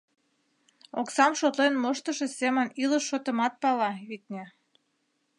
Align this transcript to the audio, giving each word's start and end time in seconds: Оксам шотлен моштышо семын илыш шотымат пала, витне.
Оксам 0.99 1.31
шотлен 1.39 1.73
моштышо 1.83 2.27
семын 2.39 2.67
илыш 2.81 3.03
шотымат 3.09 3.53
пала, 3.61 3.91
витне. 4.09 4.45